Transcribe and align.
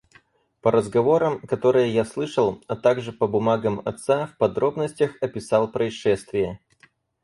По 0.63 0.71
разговорам, 0.71 1.39
которые 1.41 1.93
я 1.93 2.05
слышал, 2.05 2.59
а 2.65 2.75
также 2.75 3.11
по 3.11 3.27
бумагам 3.27 3.83
отца, 3.85 4.25
в 4.25 4.37
подробностях 4.37 5.11
описал 5.21 5.71
происшествие. 5.71 6.59